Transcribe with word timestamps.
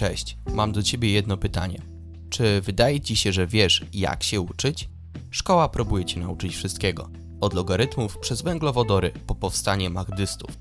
Cześć, 0.00 0.36
mam 0.52 0.72
do 0.72 0.82
Ciebie 0.82 1.10
jedno 1.10 1.36
pytanie. 1.36 1.82
Czy 2.30 2.60
wydaje 2.60 3.00
Ci 3.00 3.16
się, 3.16 3.32
że 3.32 3.46
wiesz, 3.46 3.84
jak 3.92 4.22
się 4.22 4.40
uczyć? 4.40 4.88
Szkoła 5.30 5.68
próbuje 5.68 6.04
Cię 6.04 6.20
nauczyć 6.20 6.56
wszystkiego. 6.56 7.10
Od 7.40 7.54
logarytmów 7.54 8.18
przez 8.18 8.42
węglowodory 8.42 9.12
po 9.26 9.34
powstanie 9.34 9.90
magdystów. 9.90 10.58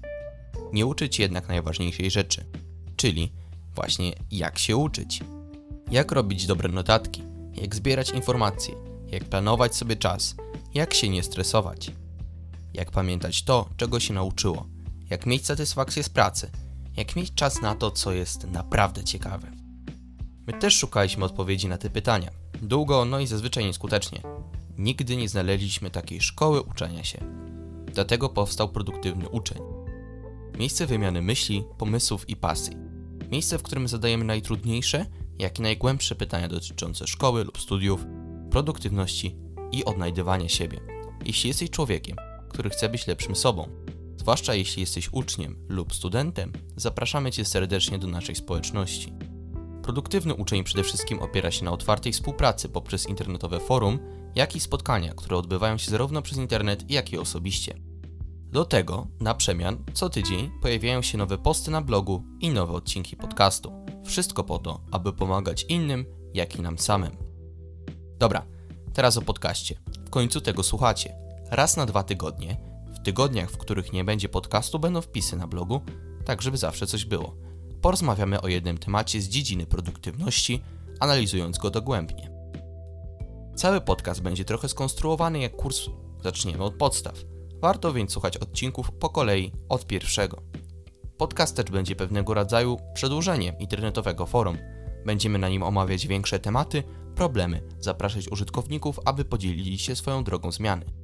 Nie 0.74 0.86
uczyć 0.86 1.20
jednak 1.20 1.48
najważniejszej 1.48 2.12
rzeczy, 2.12 2.46
czyli 2.96 3.32
właśnie 3.76 4.14
jak 4.32 4.60
się 4.60 4.78
uczyć. 4.78 5.24
Jak 5.92 6.12
robić 6.12 6.46
dobre 6.46 6.70
notatki, 6.70 7.24
jak 7.62 7.76
zbierać 7.76 8.10
informacje, 8.10 8.76
jak 9.12 9.24
planować 9.26 9.76
sobie 9.76 9.96
czas, 9.96 10.36
jak 10.74 10.94
się 10.94 11.10
nie 11.10 11.24
stresować. 11.24 11.92
Jak 12.74 12.92
pamiętać 12.92 13.44
to, 13.44 13.70
czego 13.78 14.00
się 14.00 14.14
nauczyło, 14.14 14.68
jak 15.10 15.26
mieć 15.26 15.46
satysfakcję 15.46 16.04
z 16.04 16.10
pracy, 16.10 16.52
jak 17.00 17.16
mieć 17.16 17.34
czas 17.34 17.62
na 17.62 17.76
to, 17.76 17.92
co 17.92 18.12
jest 18.12 18.52
naprawdę 18.52 19.04
ciekawe. 19.04 19.52
My 20.48 20.54
też 20.54 20.78
szukaliśmy 20.78 21.26
odpowiedzi 21.26 21.68
na 21.68 21.78
te 21.78 21.90
pytania. 21.90 22.32
Długo, 22.62 23.06
no 23.06 23.20
i 23.20 23.28
zazwyczaj 23.28 23.66
nieskutecznie. 23.66 24.22
Nigdy 24.78 25.18
nie 25.18 25.30
znaleźliśmy 25.30 25.90
takiej 25.90 26.22
szkoły 26.22 26.62
uczenia 26.62 27.04
się. 27.04 27.20
Dlatego 27.94 28.30
powstał 28.30 28.70
produktywny 28.70 29.30
uczeń. 29.30 29.58
Miejsce 30.58 30.86
wymiany 30.88 31.22
myśli, 31.22 31.64
pomysłów 31.78 32.30
i 32.30 32.36
pasji. 32.36 32.78
Miejsce, 33.32 33.58
w 33.58 33.64
którym 33.64 33.88
zadajemy 33.88 34.26
najtrudniejsze, 34.26 35.06
jak 35.40 35.60
i 35.60 35.62
najgłębsze 35.62 36.16
pytania 36.16 36.48
dotyczące 36.48 37.08
szkoły 37.08 37.44
lub 37.44 37.62
studiów, 37.62 38.06
produktywności 38.52 39.36
i 39.72 39.86
odnajdywania 39.86 40.50
siebie. 40.50 40.80
Jeśli 41.26 41.48
jesteś 41.48 41.70
człowiekiem, 41.70 42.18
który 42.50 42.70
chce 42.70 42.90
być 42.90 43.08
lepszym 43.08 43.36
sobą, 43.36 43.70
zwłaszcza 44.20 44.54
jeśli 44.54 44.82
jesteś 44.82 45.10
uczniem 45.12 45.66
lub 45.70 45.94
studentem, 45.94 46.54
zapraszamy 46.76 47.32
Cię 47.32 47.46
serdecznie 47.46 47.98
do 47.98 48.08
naszej 48.08 48.36
społeczności. 48.36 49.14
Produktywny 49.82 50.34
uczeń 50.36 50.64
przede 50.64 50.84
wszystkim 50.84 51.20
opiera 51.20 51.52
się 51.52 51.66
na 51.66 51.72
otwartej 51.72 52.14
współpracy 52.14 52.70
poprzez 52.70 53.08
internetowe 53.08 53.60
forum, 53.60 54.00
jak 54.36 54.56
i 54.56 54.60
spotkania, 54.60 55.14
które 55.14 55.38
odbywają 55.38 55.78
się 55.78 55.92
zarówno 55.92 56.22
przez 56.22 56.38
internet, 56.38 56.92
jak 56.92 57.14
i 57.14 57.18
osobiście. 57.18 57.80
Do 58.52 58.66
tego, 58.66 59.08
na 59.20 59.36
przemian, 59.36 59.84
co 59.94 60.10
tydzień 60.10 60.52
pojawiają 60.62 61.02
się 61.02 61.18
nowe 61.18 61.38
posty 61.38 61.72
na 61.72 61.82
blogu 61.82 62.24
i 62.40 62.50
nowe 62.50 62.74
odcinki 62.74 63.16
podcastu. 63.16 63.86
Wszystko 64.06 64.44
po 64.44 64.60
to, 64.60 64.82
aby 64.92 65.14
pomagać 65.14 65.66
innym, 65.70 66.06
jak 66.34 66.56
i 66.56 66.62
nam 66.62 66.80
samym. 66.80 67.12
Dobra, 68.18 68.46
teraz 68.94 69.18
o 69.18 69.22
podcaście. 69.22 69.80
W 70.06 70.10
końcu 70.10 70.42
tego 70.42 70.64
słuchacie. 70.64 71.16
Raz 71.52 71.78
na 71.78 71.86
dwa 71.86 72.04
tygodnie, 72.04 72.58
w 73.00 73.04
tygodniach, 73.04 73.52
w 73.52 73.58
których 73.58 73.94
nie 73.94 74.04
będzie 74.04 74.30
podcastu, 74.30 74.80
będą 74.80 75.02
wpisy 75.02 75.38
na 75.38 75.48
blogu, 75.48 75.82
tak 76.26 76.42
żeby 76.42 76.58
zawsze 76.58 76.88
coś 76.88 77.06
było. 77.06 77.36
Porozmawiamy 77.82 78.42
o 78.42 78.48
jednym 78.48 78.78
temacie 78.78 79.22
z 79.22 79.30
dziedziny 79.30 79.66
produktywności, 79.66 80.62
analizując 81.00 81.58
go 81.58 81.70
dogłębnie. 81.70 82.32
Cały 83.56 83.82
podcast 83.82 84.22
będzie 84.22 84.46
trochę 84.46 84.70
skonstruowany 84.70 85.40
jak 85.40 85.56
kurs. 85.56 85.90
Zaczniemy 86.24 86.64
od 86.64 86.74
podstaw. 86.74 87.16
Warto 87.62 87.94
więc 87.94 88.12
słuchać 88.12 88.38
odcinków 88.38 88.92
po 88.92 89.10
kolei 89.10 89.52
od 89.70 89.88
pierwszego. 89.88 90.42
Podcast 91.18 91.56
też 91.56 91.66
będzie 91.66 91.96
pewnego 91.96 92.34
rodzaju 92.34 92.78
przedłużeniem 92.94 93.60
internetowego 93.60 94.26
forum. 94.26 94.58
Będziemy 95.06 95.40
na 95.40 95.50
nim 95.50 95.64
omawiać 95.64 96.08
większe 96.08 96.40
tematy, 96.40 96.84
problemy, 97.16 97.62
zapraszać 97.80 98.32
użytkowników, 98.32 99.00
aby 99.06 99.26
podzielili 99.26 99.80
się 99.80 99.96
swoją 99.96 100.24
drogą 100.24 100.52
zmiany. 100.52 100.99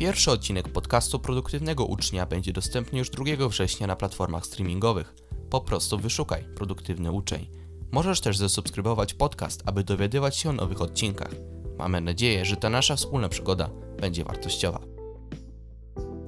Pierwszy 0.00 0.30
odcinek 0.30 0.68
podcastu 0.68 1.18
Produktywnego 1.18 1.84
Ucznia 1.84 2.26
będzie 2.26 2.52
dostępny 2.52 2.98
już 2.98 3.10
2 3.10 3.48
września 3.48 3.86
na 3.86 3.96
platformach 3.96 4.46
streamingowych. 4.46 5.14
Po 5.50 5.60
prostu 5.60 5.98
wyszukaj 5.98 6.44
Produktywny 6.54 7.12
Uczeń. 7.12 7.46
Możesz 7.90 8.20
też 8.20 8.36
zasubskrybować 8.36 9.14
podcast, 9.14 9.62
aby 9.66 9.84
dowiadywać 9.84 10.36
się 10.36 10.50
o 10.50 10.52
nowych 10.52 10.82
odcinkach. 10.82 11.30
Mamy 11.78 12.00
nadzieję, 12.00 12.44
że 12.44 12.56
ta 12.56 12.70
nasza 12.70 12.96
wspólna 12.96 13.28
przygoda 13.28 13.70
będzie 14.00 14.24
wartościowa. 14.24 14.80